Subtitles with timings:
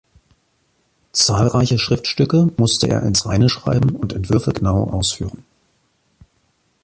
[1.11, 5.43] Zahlreiche Schriftstücke musste er ins Reine schreiben und Entwürfe genau ausführen.